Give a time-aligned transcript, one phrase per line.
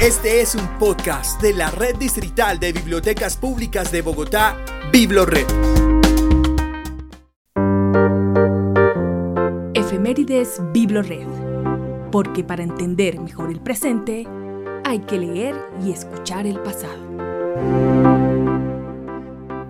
[0.00, 4.54] Este es un podcast de la Red Distrital de Bibliotecas Públicas de Bogotá,
[4.92, 5.46] BibloRed.
[9.72, 11.26] Efemérides BibloRed.
[12.12, 14.28] Porque para entender mejor el presente,
[14.84, 17.00] hay que leer y escuchar el pasado.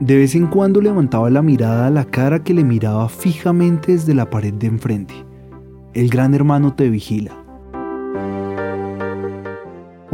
[0.00, 4.14] De vez en cuando levantaba la mirada a la cara que le miraba fijamente desde
[4.14, 5.14] la pared de enfrente.
[5.92, 7.43] El gran hermano te vigila.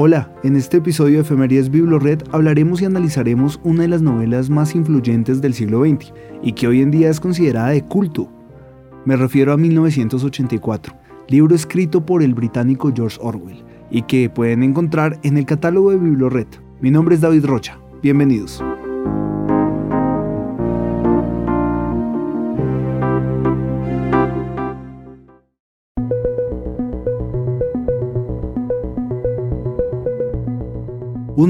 [0.02, 4.74] Hola, en este episodio de Efemérides BibloRed hablaremos y analizaremos una de las novelas más
[4.74, 8.32] influyentes del siglo XX y que hoy en día es considerada de culto.
[9.04, 10.94] Me refiero a 1984,
[11.28, 15.98] libro escrito por el británico George Orwell y que pueden encontrar en el catálogo de
[15.98, 16.48] BibloRed.
[16.80, 18.64] Mi nombre es David Rocha, bienvenidos.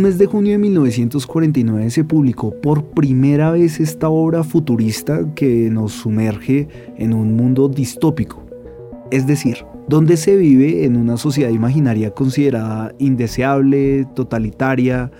[0.00, 5.68] Un mes de junio de 1949 se publicó por primera vez esta obra futurista que
[5.68, 8.42] nos sumerge en un mundo distópico,
[9.10, 9.58] es decir,
[9.90, 15.10] donde se vive en una sociedad imaginaria considerada indeseable, totalitaria,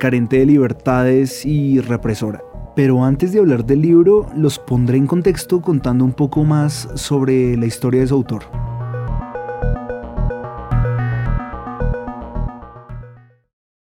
[0.00, 2.42] carente de libertades y represora.
[2.74, 7.56] Pero antes de hablar del libro, los pondré en contexto contando un poco más sobre
[7.56, 8.73] la historia de su autor.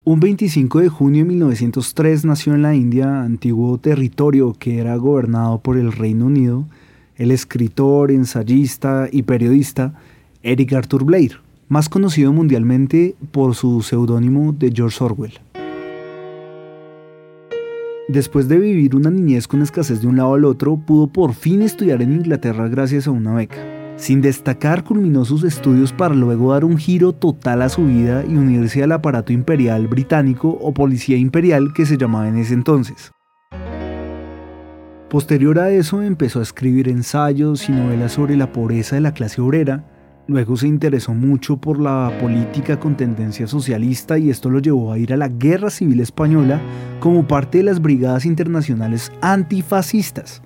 [0.06, 5.62] Un 25 de junio de 1903 nació en la India, antiguo territorio que era gobernado
[5.62, 6.66] por el Reino Unido,
[7.16, 9.94] el escritor, ensayista y periodista
[10.42, 15.40] Eric Arthur Blair, más conocido mundialmente por su seudónimo de George Orwell.
[18.10, 21.62] Después de vivir una niñez con escasez de un lado al otro, pudo por fin
[21.62, 23.73] estudiar en Inglaterra gracias a una beca.
[23.96, 28.36] Sin destacar, culminó sus estudios para luego dar un giro total a su vida y
[28.36, 33.12] unirse al aparato imperial británico o policía imperial que se llamaba en ese entonces.
[35.10, 39.42] Posterior a eso empezó a escribir ensayos y novelas sobre la pobreza de la clase
[39.42, 39.86] obrera,
[40.26, 44.98] luego se interesó mucho por la política con tendencia socialista y esto lo llevó a
[44.98, 46.60] ir a la Guerra Civil Española
[47.00, 50.42] como parte de las brigadas internacionales antifascistas.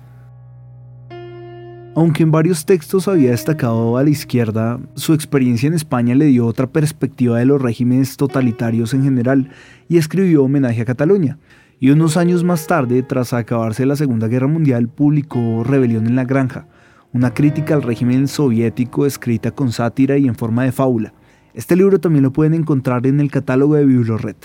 [1.94, 6.46] Aunque en varios textos había destacado a la izquierda, su experiencia en España le dio
[6.46, 9.50] otra perspectiva de los regímenes totalitarios en general
[9.88, 11.38] y escribió homenaje a Cataluña.
[11.80, 16.24] Y unos años más tarde, tras acabarse la Segunda Guerra Mundial, publicó Rebelión en la
[16.24, 16.66] Granja,
[17.12, 21.14] una crítica al régimen soviético escrita con sátira y en forma de fábula.
[21.54, 24.36] Este libro también lo pueden encontrar en el catálogo de BibloRed.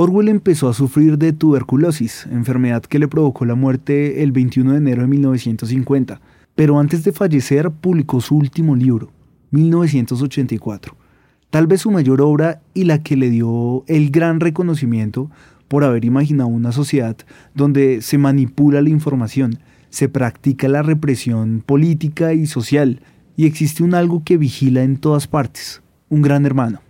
[0.00, 4.78] Orwell empezó a sufrir de tuberculosis, enfermedad que le provocó la muerte el 21 de
[4.78, 6.20] enero de 1950,
[6.54, 9.10] pero antes de fallecer publicó su último libro,
[9.50, 10.94] 1984,
[11.50, 15.32] tal vez su mayor obra y la que le dio el gran reconocimiento
[15.66, 17.16] por haber imaginado una sociedad
[17.56, 19.58] donde se manipula la información,
[19.90, 23.00] se practica la represión política y social,
[23.36, 26.82] y existe un algo que vigila en todas partes, un gran hermano.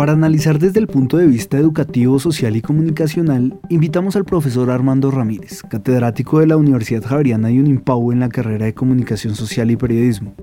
[0.00, 5.10] Para analizar desde el punto de vista educativo, social y comunicacional, invitamos al profesor Armando
[5.10, 9.76] Ramírez, catedrático de la Universidad Javeriana y Unimpau en la carrera de Comunicación Social y
[9.76, 10.34] Periodismo.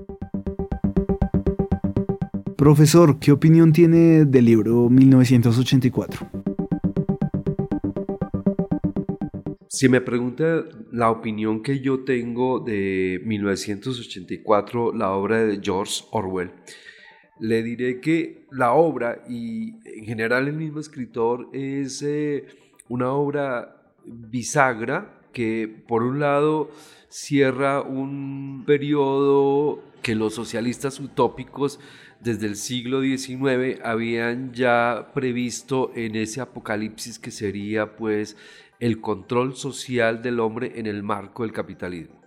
[2.56, 6.30] Profesor, ¿qué opinión tiene del libro 1984?
[9.66, 16.52] Si me pregunta la opinión que yo tengo de 1984, la obra de George Orwell,
[17.40, 22.46] le diré que la obra y en general el mismo escritor es eh,
[22.88, 26.70] una obra bisagra que por un lado
[27.08, 31.78] cierra un periodo que los socialistas utópicos
[32.20, 38.36] desde el siglo XIX habían ya previsto en ese apocalipsis que sería pues
[38.80, 42.17] el control social del hombre en el marco del capitalismo.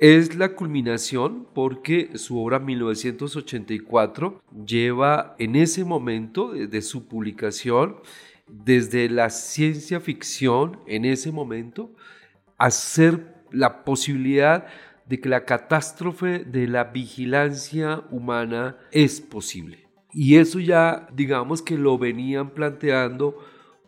[0.00, 7.96] Es la culminación porque su obra 1984 lleva en ese momento de, su publicación
[8.46, 11.90] desde la ciencia ficción en ese momento
[12.58, 14.66] a ser la posibilidad
[15.06, 19.88] de que la catástrofe de la vigilancia humana es posible.
[20.12, 23.36] Y eso ya digamos que lo venían planteando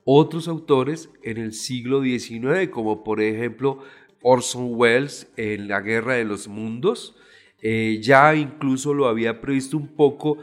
[0.04, 3.78] otros autores en el siglo XIX, como por ejemplo
[4.22, 7.16] Orson Welles en La Guerra de los Mundos.
[7.62, 10.38] Eh, ya incluso lo había previsto un poco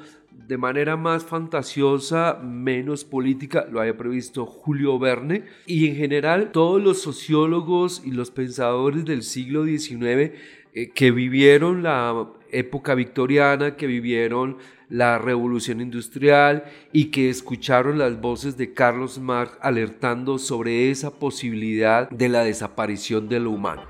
[0.47, 6.81] de manera más fantasiosa, menos política, lo había previsto Julio Verne, y en general todos
[6.81, 10.31] los sociólogos y los pensadores del siglo XIX
[10.73, 14.57] eh, que vivieron la época victoriana, que vivieron
[14.89, 16.63] la revolución industrial
[16.93, 23.27] y que escucharon las voces de Carlos Marx alertando sobre esa posibilidad de la desaparición
[23.27, 23.83] de lo humano.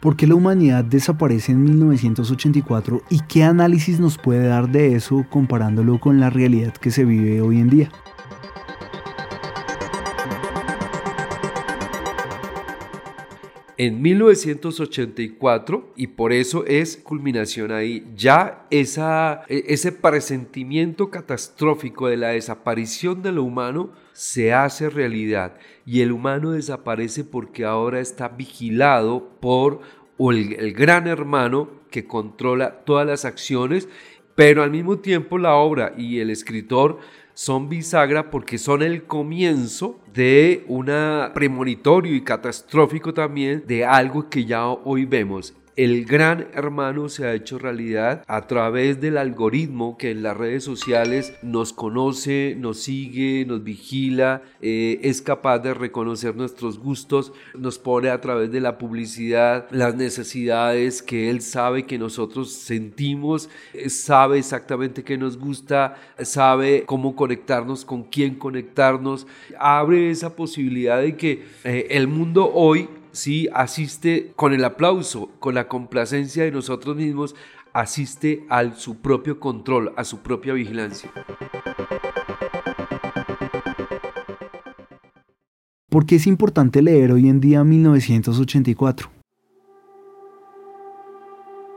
[0.00, 5.26] ¿Por qué la humanidad desaparece en 1984 y qué análisis nos puede dar de eso
[5.28, 7.90] comparándolo con la realidad que se vive hoy en día?
[13.78, 18.06] En 1984 y por eso es culminación ahí.
[18.16, 25.56] Ya esa, e, ese presentimiento catastrófico de la desaparición de lo humano se hace realidad
[25.84, 29.80] y el humano desaparece porque ahora está vigilado por
[30.18, 33.88] el, el gran hermano que controla todas las acciones,
[34.34, 36.98] pero al mismo tiempo la obra y el escritor
[37.36, 44.46] son bisagra porque son el comienzo de una premonitorio y catastrófico también de algo que
[44.46, 50.10] ya hoy vemos el gran hermano se ha hecho realidad a través del algoritmo que
[50.10, 56.34] en las redes sociales nos conoce, nos sigue, nos vigila, eh, es capaz de reconocer
[56.34, 61.98] nuestros gustos, nos pone a través de la publicidad las necesidades que él sabe que
[61.98, 69.26] nosotros sentimos, eh, sabe exactamente qué nos gusta, sabe cómo conectarnos, con quién conectarnos,
[69.58, 75.54] abre esa posibilidad de que eh, el mundo hoy sí asiste con el aplauso, con
[75.54, 77.34] la complacencia de nosotros mismos,
[77.72, 81.10] asiste a su propio control, a su propia vigilancia.
[85.88, 89.10] ¿Por qué es importante leer hoy en día 1984?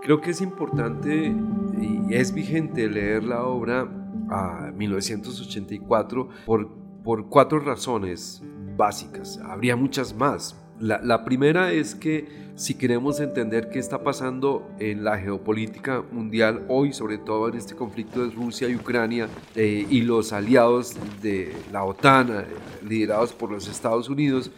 [0.02, 1.34] Creo que es importante
[1.80, 3.88] y es vigente leer la obra
[4.30, 6.70] a 1984 por,
[7.04, 8.44] por cuatro razones
[8.76, 9.38] básicas.
[9.38, 15.18] Habría muchas más, la, primera es que si queremos entender qué está pasando en la
[15.18, 20.31] geopolítica mundial hoy, sobre todo en este conflicto de Rusia y Ucrania eh, y los
[20.34, 22.46] aliados de la OTAN, eh,
[22.88, 24.52] liderados por los Estados Unidos,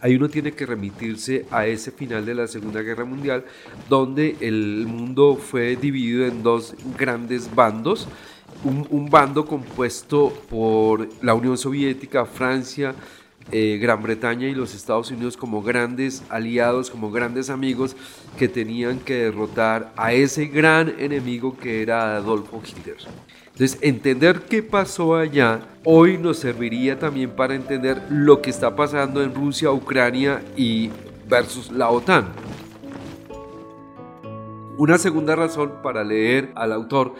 [0.00, 3.44] ahí uno tiene que remitirse a ese final de la Segunda Guerra Mundial,
[3.88, 8.08] donde el mundo fue dividido en dos grandes bandos.
[8.64, 12.94] un bando compuesto por la Unión Soviética, Francia,
[13.52, 17.96] eh, Gran Bretaña y los Estados Unidos como grandes aliados, como grandes amigos
[18.38, 22.96] que tenían que derrotar a ese gran enemigo que era Adolfo Hitler.
[23.52, 29.22] Entonces, entender qué pasó allá hoy nos serviría también para entender lo que está pasando
[29.22, 30.90] en Rusia, Ucrania y
[31.28, 32.28] versus la OTAN.
[34.78, 37.14] Una segunda razón para leer al autor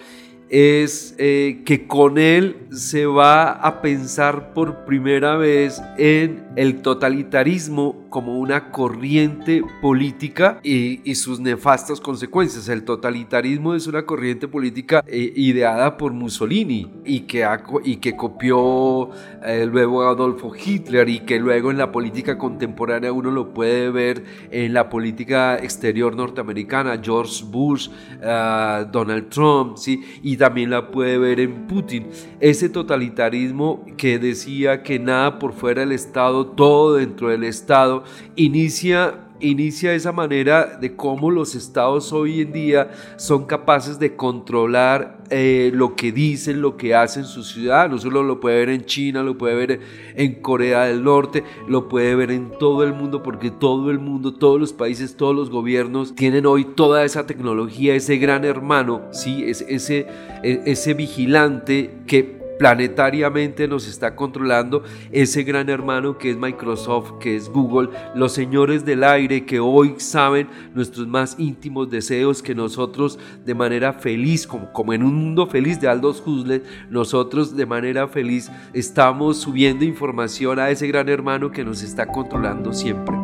[0.51, 8.07] es eh, que con él se va a pensar por primera vez en el totalitarismo
[8.11, 12.69] como una corriente política y, sus nefastas consecuencias.
[12.69, 17.47] El totalitarismo es una corriente política eh, ideada por Mussolini y que,
[17.85, 19.11] y que copió
[19.45, 24.25] eh, luego Adolfo Hitler y que luego en la política contemporánea uno lo puede ver
[24.51, 27.89] en la política exterior norteamericana, George Bush,
[28.21, 30.03] Donald Trump, ¿sí?
[30.23, 32.07] y también la puede ver en Putin.
[32.41, 38.05] Ese totalitarismo que decía que nada por fuera del Estado, todo dentro del Estado,
[38.37, 45.19] inicia inicia esa manera de cómo los estados hoy en día son capaces de controlar
[45.31, 48.05] eh, lo que dicen, lo que hacen sus ciudadanos.
[48.05, 49.81] Uno lo puede ver en China, lo puede ver
[50.17, 54.35] en Corea del Norte, lo puede ver en todo el mundo, porque todo el mundo,
[54.35, 59.45] todos los países, todos los gobiernos tienen hoy toda esa tecnología, ese gran hermano, ¿sí?
[59.45, 60.07] ese,
[60.43, 67.35] e, ese vigilante que planetariamente nos está controlando ese gran hermano que es Microsoft, que
[67.35, 73.19] es Google, los señores del aire que hoy saben nuestros más íntimos deseos que nosotros
[73.47, 78.51] de manera feliz, como, en un mundo feliz de Aldous Huxley, nosotros de manera feliz
[78.75, 83.17] estamos subiendo información a ese gran hermano que nos está controlando siempre.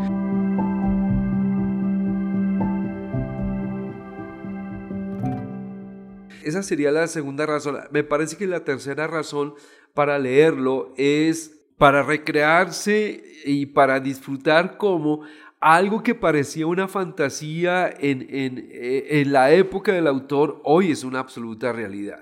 [6.63, 7.79] Sería la segunda razón.
[7.91, 9.55] Me parece que la tercera razón
[9.95, 15.23] para leerlo es para recrearse y para disfrutar como
[15.61, 21.03] algo que parecía una fantasía en, en, eh, en la época del autor, hoy es
[21.03, 22.21] una absoluta realidad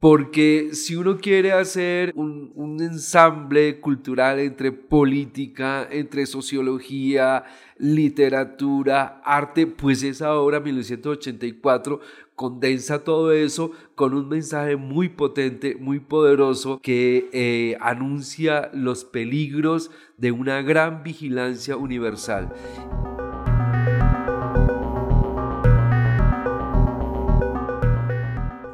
[0.00, 7.44] Porque si uno quiere hacer un, un, ensamble cultural entre política, entre sociología,
[7.78, 12.00] literatura, arte, pues esa obra 1984
[12.42, 19.92] condensa todo eso con un mensaje muy potente, muy poderoso, que eh, anuncia los peligros
[20.16, 22.52] de una gran vigilancia universal.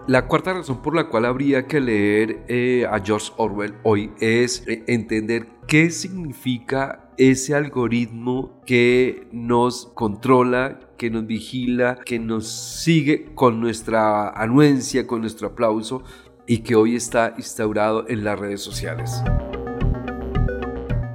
[0.07, 4.67] La cuarta razón por la cual habría que leer eh, a George Orwell hoy es
[4.67, 13.35] eh, entender qué significa ese algoritmo que nos controla, que nos vigila, que nos sigue
[13.35, 16.03] con nuestra anuencia, con nuestro aplauso
[16.47, 19.23] y que hoy está instaurado en las redes sociales.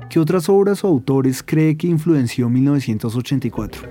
[0.09, 3.81] ¿Qué otras obras o autores cree que influenció 1984?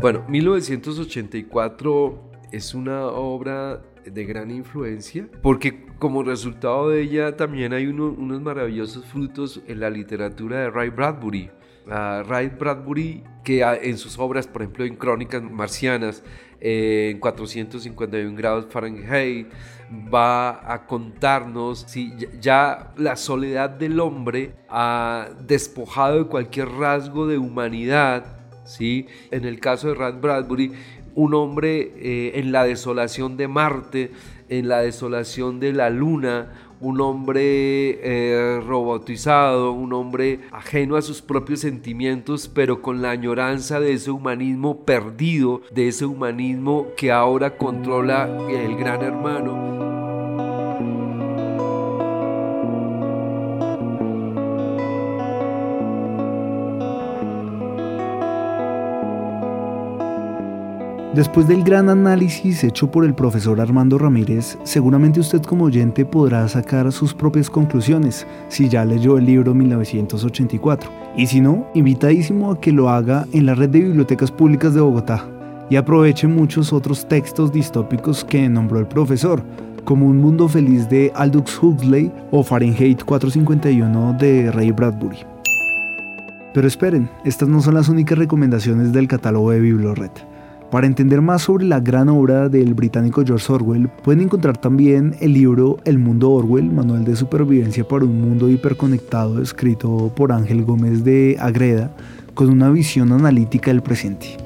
[0.00, 7.86] Bueno, 1984 es una obra de gran influencia porque como resultado de ella también hay
[7.86, 11.50] unos maravillosos frutos en la literatura de Ray Bradbury.
[11.86, 16.22] Ray Bradbury, que en sus obras, por ejemplo, en Crónicas Marcianas,
[16.60, 19.48] en 451 grados Fahrenheit,
[20.12, 27.36] va a contarnos si ya la soledad del hombre ha despojado de cualquier rasgo de
[27.36, 28.38] humanidad.
[28.64, 29.06] ¿sí?
[29.30, 30.72] En el caso de Ray Bradbury,
[31.14, 34.12] un hombre eh, en la desolación de Marte,
[34.48, 41.22] en la desolación de la Luna, un hombre eh, robotizado, un hombre ajeno a sus
[41.22, 47.56] propios sentimientos, pero con la añoranza de ese humanismo perdido, de ese humanismo que ahora
[47.56, 49.81] controla el gran hermano.
[61.14, 66.48] Después del gran análisis hecho por el profesor Armando Ramírez, seguramente usted como oyente podrá
[66.48, 70.90] sacar sus propias conclusiones si ya leyó el libro 1984.
[71.14, 74.80] Y si no, invitadísimo a que lo haga en la red de bibliotecas públicas de
[74.80, 75.28] Bogotá
[75.68, 79.42] y aproveche muchos otros textos distópicos que nombró el profesor,
[79.84, 85.18] como Un Mundo Feliz de Aldous Huxley o Fahrenheit 451 de Ray Bradbury.
[86.54, 90.31] Pero esperen, estas no son las únicas recomendaciones del catálogo de BiblioRed.
[90.72, 95.34] Para entender más sobre la gran obra del británico George Orwell, pueden encontrar también el
[95.34, 101.04] libro El Mundo Orwell, Manual de Supervivencia para un Mundo Hiperconectado, escrito por Ángel Gómez
[101.04, 101.94] de Agreda,
[102.32, 104.38] con una visión analítica del presente.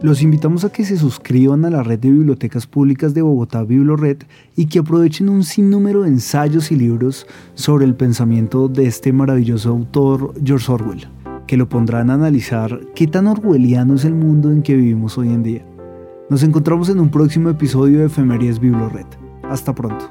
[0.00, 4.18] Los invitamos a que se suscriban a la red de bibliotecas públicas de Bogotá BibloRed
[4.54, 9.70] y que aprovechen un sinnúmero de ensayos y libros sobre el pensamiento de este maravilloso
[9.70, 11.08] autor George Orwell
[11.46, 15.28] que lo pondrán a analizar qué tan orwelliano es el mundo en que vivimos hoy
[15.28, 15.66] en día.
[16.30, 19.06] Nos encontramos en un próximo episodio de Efemerías Biblored.
[19.42, 20.10] Hasta pronto.